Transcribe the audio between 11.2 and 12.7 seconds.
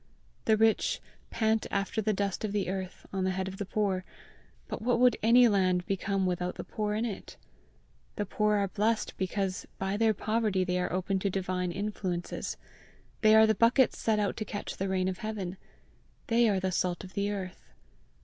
divine influences;